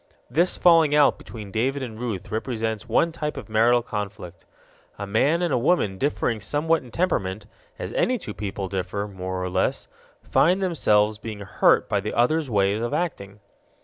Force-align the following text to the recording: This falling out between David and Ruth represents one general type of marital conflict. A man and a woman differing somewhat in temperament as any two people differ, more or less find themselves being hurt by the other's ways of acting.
This 0.31 0.57
falling 0.57 0.95
out 0.95 1.19
between 1.19 1.51
David 1.51 1.83
and 1.83 2.01
Ruth 2.01 2.31
represents 2.31 2.89
one 2.89 3.11
general 3.11 3.11
type 3.27 3.37
of 3.37 3.49
marital 3.49 3.83
conflict. 3.83 4.45
A 4.97 5.05
man 5.05 5.43
and 5.43 5.53
a 5.53 5.59
woman 5.59 5.99
differing 5.99 6.41
somewhat 6.41 6.81
in 6.81 6.89
temperament 6.89 7.45
as 7.77 7.93
any 7.93 8.17
two 8.17 8.33
people 8.33 8.67
differ, 8.67 9.07
more 9.07 9.43
or 9.43 9.47
less 9.51 9.87
find 10.23 10.59
themselves 10.59 11.19
being 11.19 11.41
hurt 11.41 11.87
by 11.87 11.99
the 11.99 12.15
other's 12.15 12.49
ways 12.49 12.81
of 12.81 12.95
acting. 12.95 13.41